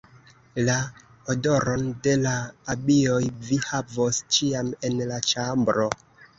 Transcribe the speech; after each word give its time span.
La 0.69 0.77
odoron 1.33 1.83
de 2.07 2.15
la 2.23 2.33
abioj 2.75 3.21
vi 3.51 3.61
havos 3.69 4.25
ĉiam 4.35 4.75
en 4.91 5.01
la 5.15 5.23
ĉambro. 5.33 5.91